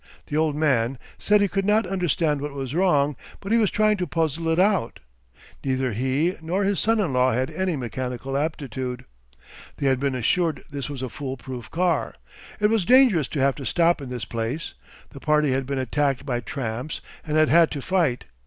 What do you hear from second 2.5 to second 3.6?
was wrong, but he